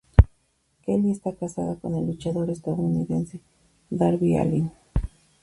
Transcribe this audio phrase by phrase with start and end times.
[0.81, 3.39] Kelly está casada con el luchador estadounidense
[3.91, 4.71] Darby Allin.